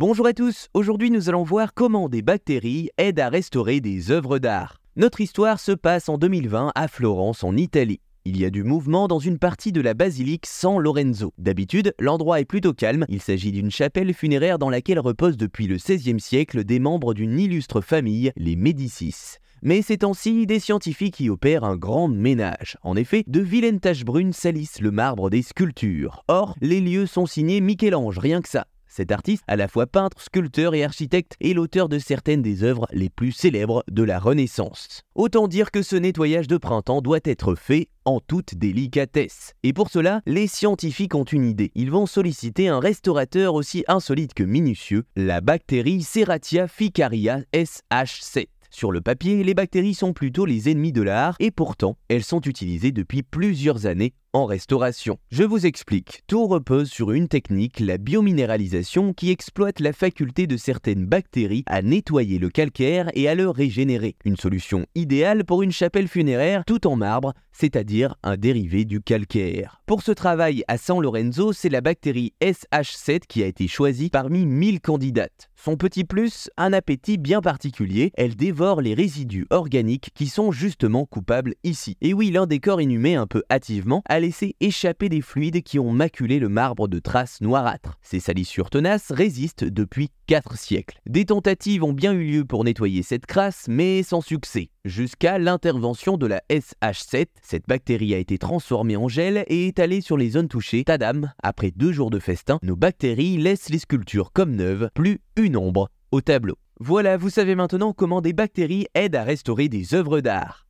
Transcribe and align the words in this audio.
Bonjour 0.00 0.26
à 0.26 0.32
tous, 0.32 0.68
aujourd'hui 0.72 1.10
nous 1.10 1.28
allons 1.28 1.42
voir 1.42 1.74
comment 1.74 2.08
des 2.08 2.22
bactéries 2.22 2.88
aident 2.96 3.20
à 3.20 3.28
restaurer 3.28 3.82
des 3.82 4.10
œuvres 4.10 4.38
d'art. 4.38 4.80
Notre 4.96 5.20
histoire 5.20 5.60
se 5.60 5.72
passe 5.72 6.08
en 6.08 6.16
2020 6.16 6.72
à 6.74 6.88
Florence 6.88 7.44
en 7.44 7.54
Italie. 7.54 8.00
Il 8.24 8.40
y 8.40 8.46
a 8.46 8.50
du 8.50 8.64
mouvement 8.64 9.08
dans 9.08 9.18
une 9.18 9.38
partie 9.38 9.72
de 9.72 9.82
la 9.82 9.92
basilique 9.92 10.46
San 10.46 10.78
Lorenzo. 10.78 11.34
D'habitude, 11.36 11.92
l'endroit 12.00 12.40
est 12.40 12.46
plutôt 12.46 12.72
calme, 12.72 13.04
il 13.10 13.20
s'agit 13.20 13.52
d'une 13.52 13.70
chapelle 13.70 14.14
funéraire 14.14 14.58
dans 14.58 14.70
laquelle 14.70 15.00
reposent 15.00 15.36
depuis 15.36 15.66
le 15.66 15.76
XVIe 15.76 16.18
siècle 16.18 16.64
des 16.64 16.78
membres 16.78 17.12
d'une 17.12 17.38
illustre 17.38 17.82
famille, 17.82 18.32
les 18.36 18.56
Médicis. 18.56 19.36
Mais 19.60 19.82
ces 19.82 19.98
temps-ci, 19.98 20.46
des 20.46 20.60
scientifiques 20.60 21.20
y 21.20 21.28
opèrent 21.28 21.64
un 21.64 21.76
grand 21.76 22.08
ménage. 22.08 22.78
En 22.82 22.96
effet, 22.96 23.22
de 23.26 23.40
vilaines 23.40 23.80
taches 23.80 24.06
brunes 24.06 24.32
salissent 24.32 24.80
le 24.80 24.92
marbre 24.92 25.28
des 25.28 25.42
sculptures. 25.42 26.24
Or, 26.26 26.56
les 26.62 26.80
lieux 26.80 27.04
sont 27.04 27.26
signés 27.26 27.60
Michel-Ange, 27.60 28.16
rien 28.16 28.40
que 28.40 28.48
ça. 28.48 28.64
Cet 28.92 29.12
artiste, 29.12 29.44
à 29.46 29.54
la 29.54 29.68
fois 29.68 29.86
peintre, 29.86 30.20
sculpteur 30.20 30.74
et 30.74 30.82
architecte, 30.82 31.36
est 31.40 31.52
l'auteur 31.52 31.88
de 31.88 32.00
certaines 32.00 32.42
des 32.42 32.64
œuvres 32.64 32.88
les 32.90 33.08
plus 33.08 33.30
célèbres 33.30 33.84
de 33.88 34.02
la 34.02 34.18
Renaissance. 34.18 35.02
Autant 35.14 35.46
dire 35.46 35.70
que 35.70 35.82
ce 35.82 35.94
nettoyage 35.94 36.48
de 36.48 36.56
printemps 36.56 37.00
doit 37.00 37.20
être 37.22 37.54
fait 37.54 37.88
en 38.04 38.18
toute 38.18 38.56
délicatesse. 38.56 39.52
Et 39.62 39.72
pour 39.72 39.90
cela, 39.90 40.22
les 40.26 40.48
scientifiques 40.48 41.14
ont 41.14 41.22
une 41.22 41.44
idée. 41.44 41.70
Ils 41.76 41.92
vont 41.92 42.06
solliciter 42.06 42.66
un 42.66 42.80
restaurateur 42.80 43.54
aussi 43.54 43.84
insolite 43.86 44.34
que 44.34 44.42
minutieux, 44.42 45.04
la 45.14 45.40
bactérie 45.40 46.02
Serratia 46.02 46.66
ficaria 46.66 47.42
SH7. 47.54 48.48
Sur 48.72 48.90
le 48.90 49.00
papier, 49.00 49.42
les 49.42 49.54
bactéries 49.54 49.94
sont 49.94 50.12
plutôt 50.12 50.46
les 50.46 50.68
ennemis 50.68 50.92
de 50.92 51.02
l'art 51.02 51.36
et 51.38 51.50
pourtant, 51.50 51.96
elles 52.08 52.22
sont 52.22 52.40
utilisées 52.40 52.92
depuis 52.92 53.22
plusieurs 53.22 53.86
années 53.86 54.14
en 54.32 54.46
restauration. 54.46 55.18
Je 55.30 55.42
vous 55.42 55.66
explique. 55.66 56.22
Tout 56.26 56.46
repose 56.46 56.90
sur 56.90 57.12
une 57.12 57.28
technique, 57.28 57.80
la 57.80 57.98
biominéralisation, 57.98 59.12
qui 59.12 59.30
exploite 59.30 59.80
la 59.80 59.92
faculté 59.92 60.46
de 60.46 60.56
certaines 60.56 61.06
bactéries 61.06 61.64
à 61.66 61.82
nettoyer 61.82 62.38
le 62.38 62.48
calcaire 62.48 63.10
et 63.14 63.28
à 63.28 63.34
le 63.34 63.48
régénérer. 63.48 64.16
Une 64.24 64.36
solution 64.36 64.86
idéale 64.94 65.44
pour 65.44 65.62
une 65.62 65.72
chapelle 65.72 66.08
funéraire 66.08 66.62
tout 66.66 66.86
en 66.86 66.96
marbre, 66.96 67.34
c'est-à-dire 67.52 68.14
un 68.22 68.36
dérivé 68.36 68.84
du 68.84 69.00
calcaire. 69.00 69.82
Pour 69.86 70.02
ce 70.02 70.12
travail 70.12 70.62
à 70.68 70.78
San 70.78 71.00
Lorenzo, 71.00 71.52
c'est 71.52 71.68
la 71.68 71.80
bactérie 71.80 72.32
SH7 72.40 73.22
qui 73.28 73.42
a 73.42 73.46
été 73.46 73.66
choisie 73.66 74.10
parmi 74.10 74.46
1000 74.46 74.80
candidates. 74.80 75.50
Son 75.56 75.76
petit 75.76 76.04
plus, 76.04 76.48
un 76.56 76.72
appétit 76.72 77.18
bien 77.18 77.42
particulier, 77.42 78.12
elle 78.16 78.34
dévore 78.34 78.80
les 78.80 78.94
résidus 78.94 79.46
organiques 79.50 80.10
qui 80.14 80.28
sont 80.28 80.52
justement 80.52 81.04
coupables 81.04 81.54
ici. 81.64 81.96
Et 82.00 82.14
oui, 82.14 82.30
l'un 82.30 82.46
des 82.46 82.60
corps 82.60 82.80
inhumés 82.80 83.16
un 83.16 83.26
peu 83.26 83.42
hâtivement 83.50 84.02
laissé 84.20 84.54
échapper 84.60 85.08
des 85.08 85.20
fluides 85.20 85.62
qui 85.62 85.78
ont 85.78 85.90
maculé 85.90 86.38
le 86.38 86.48
marbre 86.48 86.86
de 86.86 86.98
traces 86.98 87.40
noirâtres. 87.40 87.98
Ces 88.02 88.20
salissures 88.20 88.70
tenaces 88.70 89.10
résistent 89.10 89.64
depuis 89.64 90.10
4 90.28 90.56
siècles. 90.56 91.00
Des 91.06 91.24
tentatives 91.24 91.82
ont 91.82 91.92
bien 91.92 92.12
eu 92.12 92.24
lieu 92.24 92.44
pour 92.44 92.62
nettoyer 92.62 93.02
cette 93.02 93.26
crasse, 93.26 93.66
mais 93.68 94.02
sans 94.02 94.20
succès. 94.20 94.70
Jusqu'à 94.84 95.38
l'intervention 95.38 96.16
de 96.16 96.26
la 96.26 96.40
SH7, 96.50 97.26
cette 97.42 97.66
bactérie 97.66 98.14
a 98.14 98.18
été 98.18 98.38
transformée 98.38 98.96
en 98.96 99.08
gel 99.08 99.44
et 99.48 99.66
étalée 99.66 100.00
sur 100.00 100.16
les 100.16 100.30
zones 100.30 100.48
touchées. 100.48 100.84
Tadam, 100.84 101.32
après 101.42 101.72
deux 101.72 101.92
jours 101.92 102.10
de 102.10 102.18
festin, 102.18 102.58
nos 102.62 102.76
bactéries 102.76 103.38
laissent 103.38 103.70
les 103.70 103.80
sculptures 103.80 104.32
comme 104.32 104.54
neuves, 104.54 104.90
plus 104.94 105.20
une 105.36 105.56
ombre 105.56 105.88
au 106.12 106.20
tableau. 106.20 106.56
Voilà, 106.78 107.16
vous 107.16 107.30
savez 107.30 107.54
maintenant 107.54 107.92
comment 107.92 108.20
des 108.20 108.32
bactéries 108.32 108.86
aident 108.94 109.16
à 109.16 109.24
restaurer 109.24 109.68
des 109.68 109.94
œuvres 109.94 110.20
d'art. 110.20 110.69